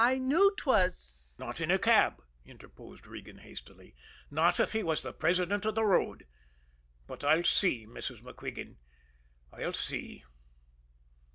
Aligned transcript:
"I 0.03 0.17
knew 0.17 0.51
'twas" 0.57 1.35
"Not 1.39 1.61
in 1.61 1.69
a 1.69 1.77
cab!" 1.77 2.23
interposed 2.43 3.05
Regan 3.05 3.37
hastily. 3.37 3.93
"Not 4.31 4.59
if 4.59 4.73
he 4.73 4.81
was 4.81 5.03
the 5.03 5.13
president 5.13 5.63
of 5.63 5.75
the 5.75 5.85
road. 5.85 6.25
But 7.05 7.23
I'll 7.23 7.43
see, 7.43 7.85
Mrs. 7.85 8.21
MacQuigan, 8.23 8.77
I'll 9.53 9.73
see." 9.73 10.23